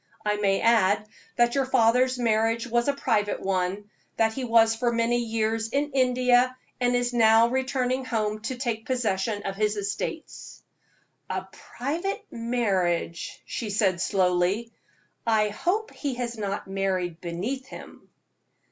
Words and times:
I 0.25 0.37
may 0.37 0.61
add 0.61 1.07
that 1.35 1.53
your 1.53 1.67
father's 1.67 2.17
marriage 2.17 2.65
was 2.65 2.87
a 2.87 2.93
private 2.93 3.39
one, 3.39 3.91
that 4.17 4.33
he 4.33 4.43
was 4.43 4.75
for 4.75 4.91
many 4.91 5.19
years 5.19 5.67
in 5.69 5.91
India, 5.91 6.57
and 6.79 6.95
is 6.95 7.13
now 7.13 7.49
returning 7.49 8.03
home 8.05 8.39
to 8.49 8.55
take 8.55 8.87
possession 8.87 9.43
of 9.43 9.55
his 9.55 9.77
estates." 9.77 10.63
"A 11.29 11.45
private 11.51 12.25
marriage!" 12.31 13.43
she 13.45 13.69
said, 13.69 14.01
slowly. 14.01 14.71
"I 15.27 15.49
hope 15.49 15.91
he 15.93 16.15
has 16.15 16.35
not 16.35 16.67
married 16.67 17.21
beneath 17.21 17.67
him." 17.67 18.09